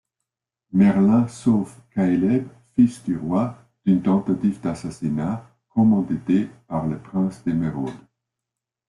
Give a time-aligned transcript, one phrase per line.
[0.73, 3.55] Merlin sauve Cayleb, fils du roi,
[3.85, 7.93] d’une tentative d’assassinat commanditée par le prince d’Emeraude.